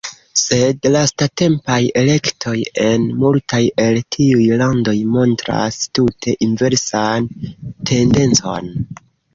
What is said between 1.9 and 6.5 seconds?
elektoj en multaj el tiuj landoj montras tute